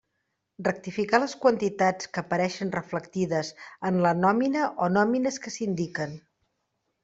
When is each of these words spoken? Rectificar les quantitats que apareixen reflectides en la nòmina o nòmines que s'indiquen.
Rectificar 0.67 1.19
les 1.23 1.35
quantitats 1.43 2.09
que 2.15 2.23
apareixen 2.23 2.73
reflectides 2.77 3.53
en 3.91 4.03
la 4.07 4.17
nòmina 4.25 4.65
o 4.87 4.91
nòmines 4.99 5.41
que 5.45 5.57
s'indiquen. 5.59 6.21